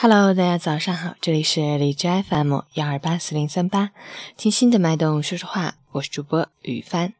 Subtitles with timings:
[0.00, 3.90] Hello，大家早上好，这里是荔枝 FM 幺二八四零三八，
[4.36, 7.14] 听心的脉动说说话，我是主播雨帆。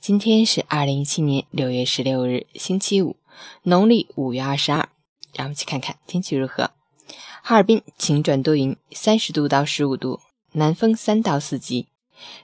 [0.00, 3.16] 今天是二零一七年六月十六日，星期五，
[3.64, 4.88] 农历五月二十二。
[5.34, 6.70] 让我们一起看看天气如何。
[7.42, 10.20] 哈尔滨晴转多云，三十度到十五度，
[10.52, 11.88] 南风三到四级。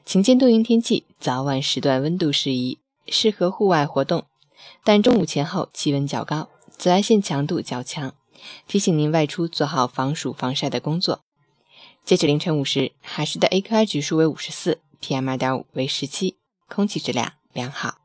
[0.04, 4.26] 晴间多云天气，早晚时段温度适宜，适合户外活动，
[4.84, 8.14] 但中午前后气温较高，紫外线强度较强。
[8.66, 11.20] 提醒您外出做好防暑防晒的工作。
[12.04, 16.36] 截止凌晨五时，海市的 AQI 指数为五十四，PM 二点五为十七，
[16.68, 17.98] 空气质量良好。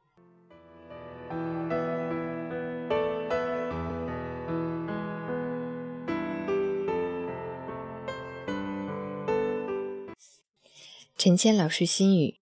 [11.17, 12.35] 陈谦老师心语：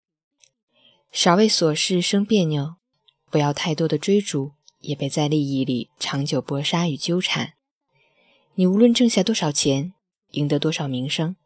[1.12, 2.76] 少为琐事生别扭，
[3.30, 7.52] 不要太多的追逐，也别在利益里长久搏杀与纠缠。
[8.54, 9.94] 你无论挣下多少钱，
[10.32, 11.36] 赢得多少名声，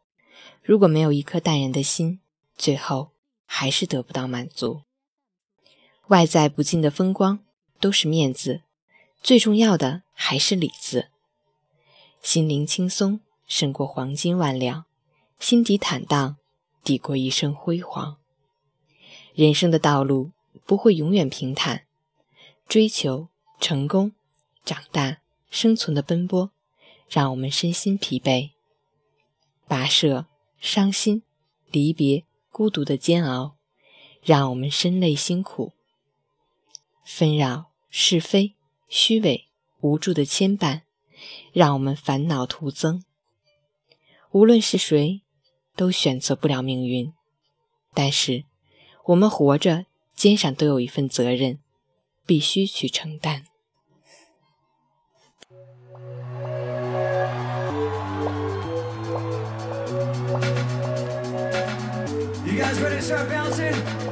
[0.61, 2.19] 如果没有一颗淡然的心，
[2.57, 3.11] 最后
[3.45, 4.81] 还是得不到满足。
[6.07, 7.39] 外在不尽的风光
[7.79, 8.61] 都是面子，
[9.23, 11.07] 最重要的还是里子。
[12.21, 14.83] 心灵轻松胜过黄金万两，
[15.39, 16.35] 心底坦荡
[16.83, 18.17] 抵过一生辉煌。
[19.33, 20.31] 人生的道路
[20.65, 21.85] 不会永远平坦，
[22.67, 23.29] 追求
[23.61, 24.11] 成功、
[24.65, 25.19] 长大、
[25.49, 26.51] 生存的奔波。
[27.09, 28.51] 让我们身心疲惫，
[29.67, 30.25] 跋涉、
[30.59, 31.23] 伤心、
[31.71, 33.55] 离别、孤独的煎熬，
[34.21, 35.73] 让我们身累辛苦；
[37.05, 38.55] 纷扰、是非、
[38.89, 39.47] 虚伪、
[39.79, 40.81] 无助的牵绊，
[41.53, 43.03] 让我们烦恼徒增。
[44.31, 45.21] 无论是谁，
[45.75, 47.13] 都选择不了命运，
[47.93, 48.43] 但是
[49.05, 51.59] 我们活着，肩上都有一份责任，
[52.25, 53.45] 必须去承担。
[62.77, 64.06] Guys ready to start bouncing?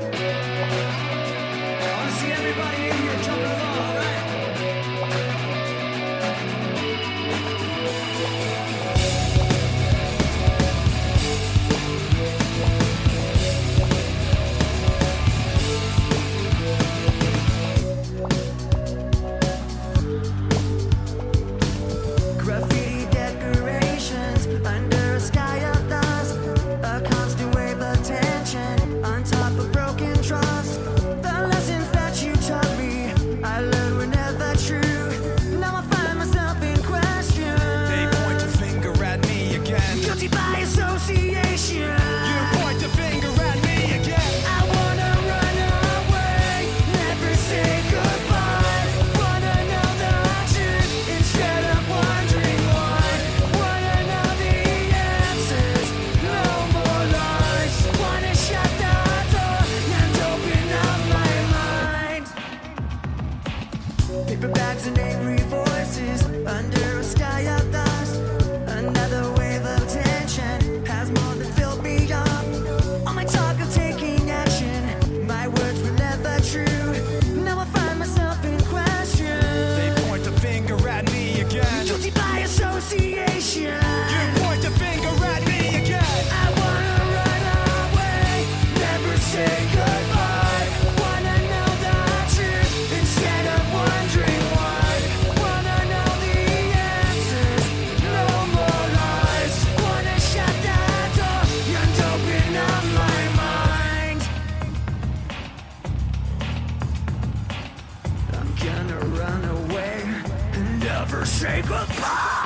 [64.76, 65.45] Jackson Avery